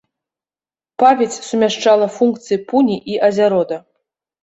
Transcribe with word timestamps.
Павець 1.03 1.37
сумяшчала 1.49 2.09
функцыі 2.17 2.57
пуні 2.73 3.01
і 3.15 3.25
азярода. 3.33 3.83